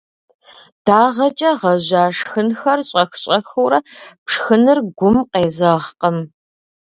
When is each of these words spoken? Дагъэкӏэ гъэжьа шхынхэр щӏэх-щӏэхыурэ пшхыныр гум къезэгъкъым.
Дагъэкӏэ 0.85 1.51
гъэжьа 1.59 2.03
шхынхэр 2.17 2.79
щӏэх-щӏэхыурэ 2.89 3.79
пшхыныр 4.25 4.79
гум 4.97 5.17
къезэгъкъым. 5.31 6.17